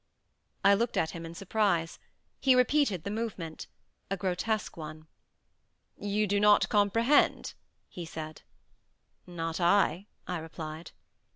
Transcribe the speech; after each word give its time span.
I 0.65 0.73
looked 0.73 0.97
at 0.97 1.11
him 1.11 1.27
in 1.27 1.35
surprise. 1.35 1.99
He 2.39 2.55
repeated 2.55 3.03
the 3.03 3.11
movement—a 3.11 4.17
grotesque 4.17 4.75
one. 4.75 5.05
"You 5.95 6.25
do 6.25 6.39
not 6.39 6.69
comprehend?" 6.69 7.53
he 7.87 8.03
said. 8.03 8.41
"Not 9.27 9.59
I," 9.59 10.07
I 10.25 10.39
replied. 10.39 10.89